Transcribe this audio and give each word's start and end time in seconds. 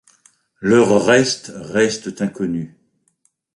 Leurs 0.61 1.05
restes 1.05 1.51
restent 1.53 2.21
inconnus. 2.23 2.71